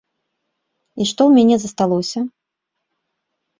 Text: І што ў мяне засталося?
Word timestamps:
І 1.01 1.07
што 1.09 1.21
ў 1.27 1.31
мяне 1.43 1.55
засталося? 1.65 2.19